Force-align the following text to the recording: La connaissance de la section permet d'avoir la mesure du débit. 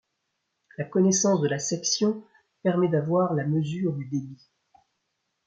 La 0.79 0.85
connaissance 0.85 1.41
de 1.41 1.47
la 1.47 1.59
section 1.59 2.23
permet 2.63 2.87
d'avoir 2.89 3.35
la 3.35 3.45
mesure 3.45 3.93
du 3.93 4.05
débit. 4.07 4.49